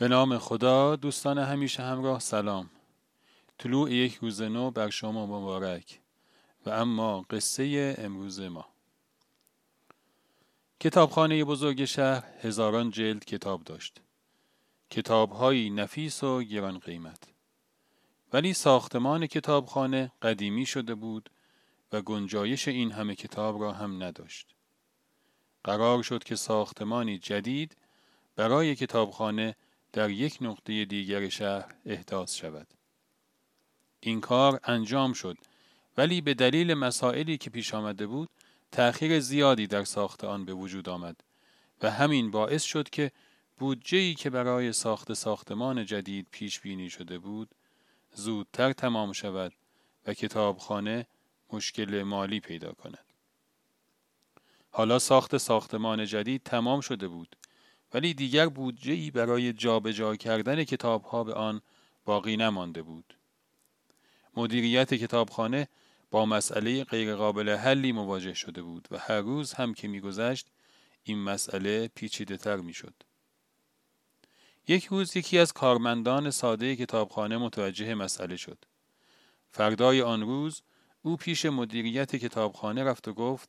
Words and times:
به 0.00 0.08
نام 0.08 0.38
خدا 0.38 0.96
دوستان 0.96 1.38
همیشه 1.38 1.82
همراه 1.82 2.20
سلام. 2.20 2.70
طلوع 3.58 3.92
یک 3.92 4.14
روز 4.14 4.42
نو 4.42 4.70
بر 4.70 4.90
شما 4.90 5.26
مبارک. 5.26 6.00
و 6.66 6.70
اما 6.70 7.20
قصه 7.30 7.94
امروز 7.98 8.40
ما. 8.40 8.66
کتابخانه 10.80 11.44
بزرگ 11.44 11.84
شهر 11.84 12.24
هزاران 12.40 12.90
جلد 12.90 13.24
کتاب 13.24 13.64
داشت. 13.64 14.00
کتابهایی 14.90 15.70
نفیس 15.70 16.24
و 16.24 16.42
گران 16.42 16.78
قیمت. 16.78 17.22
ولی 18.32 18.52
ساختمان 18.52 19.26
کتابخانه 19.26 20.12
قدیمی 20.22 20.66
شده 20.66 20.94
بود 20.94 21.30
و 21.92 22.02
گنجایش 22.02 22.68
این 22.68 22.92
همه 22.92 23.14
کتاب 23.14 23.62
را 23.62 23.72
هم 23.72 24.02
نداشت. 24.02 24.54
قرار 25.64 26.02
شد 26.02 26.24
که 26.24 26.36
ساختمانی 26.36 27.18
جدید 27.18 27.76
برای 28.36 28.76
کتابخانه 28.76 29.56
در 29.92 30.10
یک 30.10 30.38
نقطه 30.40 30.84
دیگر 30.84 31.28
شهر 31.28 31.74
احداث 31.86 32.34
شود. 32.34 32.66
این 34.00 34.20
کار 34.20 34.60
انجام 34.64 35.12
شد 35.12 35.36
ولی 35.96 36.20
به 36.20 36.34
دلیل 36.34 36.74
مسائلی 36.74 37.38
که 37.38 37.50
پیش 37.50 37.74
آمده 37.74 38.06
بود 38.06 38.28
تأخیر 38.72 39.20
زیادی 39.20 39.66
در 39.66 39.84
ساخت 39.84 40.24
آن 40.24 40.44
به 40.44 40.52
وجود 40.52 40.88
آمد 40.88 41.16
و 41.82 41.90
همین 41.90 42.30
باعث 42.30 42.62
شد 42.62 42.90
که 42.90 43.12
بودجه‌ای 43.58 44.14
که 44.14 44.30
برای 44.30 44.72
ساخت 44.72 45.12
ساختمان 45.12 45.86
جدید 45.86 46.26
پیش 46.30 46.60
بینی 46.60 46.90
شده 46.90 47.18
بود 47.18 47.48
زودتر 48.14 48.72
تمام 48.72 49.12
شود 49.12 49.52
و 50.06 50.14
کتابخانه 50.14 51.06
مشکل 51.52 52.02
مالی 52.02 52.40
پیدا 52.40 52.72
کند. 52.72 53.04
حالا 54.70 54.98
ساخت 54.98 55.36
ساختمان 55.36 56.04
جدید 56.04 56.42
تمام 56.42 56.80
شده 56.80 57.08
بود 57.08 57.36
ولی 57.94 58.14
دیگر 58.14 58.46
بودجه 58.48 58.92
ای 58.92 59.10
برای 59.10 59.52
جابجا 59.52 60.16
کردن 60.16 60.64
کتابها 60.64 61.24
به 61.24 61.34
آن 61.34 61.60
باقی 62.04 62.36
نمانده 62.36 62.82
بود. 62.82 63.16
مدیریت 64.36 64.94
کتابخانه 64.94 65.68
با 66.10 66.26
مسئله 66.26 66.84
غیرقابل 66.84 67.48
حلی 67.56 67.92
مواجه 67.92 68.34
شده 68.34 68.62
بود 68.62 68.88
و 68.90 68.98
هر 68.98 69.20
روز 69.20 69.52
هم 69.52 69.74
که 69.74 69.88
میگذشت 69.88 70.46
این 71.02 71.18
مسئله 71.18 71.88
پیچیده 71.88 72.36
تر 72.36 72.56
می 72.56 72.72
شد. 72.72 72.94
یک 74.68 74.84
روز 74.84 75.16
یکی 75.16 75.38
از 75.38 75.52
کارمندان 75.52 76.30
ساده 76.30 76.76
کتابخانه 76.76 77.36
متوجه 77.36 77.94
مسئله 77.94 78.36
شد. 78.36 78.64
فردای 79.50 80.02
آن 80.02 80.22
روز 80.22 80.62
او 81.02 81.16
پیش 81.16 81.46
مدیریت 81.46 82.16
کتابخانه 82.16 82.84
رفت 82.84 83.08
و 83.08 83.14
گفت 83.14 83.48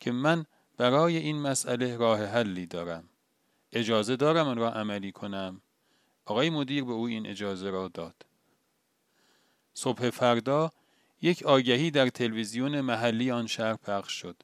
که 0.00 0.12
من 0.12 0.44
برای 0.76 1.16
این 1.16 1.40
مسئله 1.40 1.96
راه 1.96 2.24
حلی 2.24 2.66
دارم. 2.66 3.09
اجازه 3.72 4.16
دارم 4.16 4.48
آن 4.48 4.58
را 4.58 4.72
عملی 4.72 5.12
کنم 5.12 5.60
آقای 6.24 6.50
مدیر 6.50 6.84
به 6.84 6.92
او 6.92 7.06
این 7.06 7.26
اجازه 7.26 7.70
را 7.70 7.88
داد 7.88 8.14
صبح 9.74 10.10
فردا 10.10 10.72
یک 11.22 11.42
آگهی 11.42 11.90
در 11.90 12.08
تلویزیون 12.08 12.80
محلی 12.80 13.30
آن 13.30 13.46
شهر 13.46 13.76
پخش 13.76 14.12
شد 14.12 14.36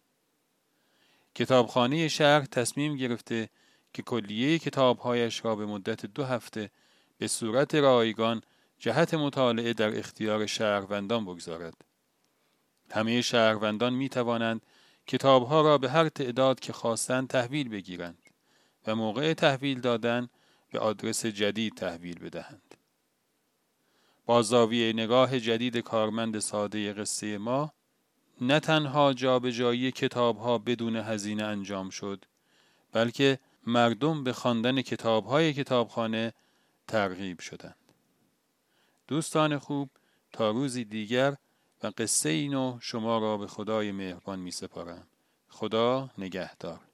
کتابخانه 1.35 2.09
شهر 2.09 2.45
تصمیم 2.45 2.97
گرفته 2.97 3.49
که 3.93 4.03
کلیه 4.03 4.59
کتابهایش 4.59 5.45
را 5.45 5.57
به 5.57 5.67
مدت 5.67 6.07
دو 6.07 6.25
هفته 6.25 6.71
به 7.19 7.29
صورت 7.29 7.75
رایگان 7.75 8.43
جهت 8.79 9.15
مطالعه 9.15 9.73
در 9.73 9.99
اختیار 9.99 10.47
شهروندان 10.47 11.25
بگذارد. 11.25 11.75
همه 12.91 13.23
شهروندان 13.23 13.95
می 13.95 14.09
توانند 14.09 14.63
کتابها 15.07 15.61
را 15.61 15.79
به 15.79 15.91
هر 15.91 16.09
تعداد 16.09 16.61
که 16.61 16.73
خواستند 16.73 17.29
تحویل 17.29 17.69
بگیرند. 17.69 18.26
و 18.87 18.95
موقع 18.95 19.35
تحویل 19.35 19.81
دادن 19.81 20.29
به 20.73 20.79
آدرس 20.79 21.27
جدید 21.27 21.75
تحویل 21.75 22.19
بدهند. 22.19 22.75
با 24.27 24.43
زاویه 24.43 24.93
نگاه 24.93 25.41
جدید 25.41 25.77
کارمند 25.77 26.39
ساده 26.39 26.93
قصه 26.93 27.39
ما 27.39 27.73
نه 28.41 28.61
تنها 28.61 29.13
جابجایی 29.13 29.93
کتاب 29.93 30.39
ها 30.39 30.59
بدون 30.59 30.97
هزینه 30.97 31.45
انجام 31.45 31.91
شد 31.91 32.25
بلکه 32.93 33.39
مردم 33.67 34.25
به 34.25 34.33
خواندن 34.33 34.83
کتاب 34.83 35.27
های 35.27 35.53
کتابخانه 35.53 36.33
ترغیب 36.89 37.41
شدند. 37.41 37.77
دوستان 39.09 39.59
خوب 39.59 39.91
تا 40.33 40.51
روزی 40.51 40.85
دیگر 40.85 41.37
و 41.83 41.93
قصه 41.99 42.29
اینو 42.29 42.79
شما 42.81 43.19
را 43.19 43.37
به 43.37 43.47
خدای 43.47 43.93
مهربان 43.93 44.39
می 44.39 44.51
سپارم. 44.51 45.07
خدا 45.49 46.11
نگهدار. 46.19 46.86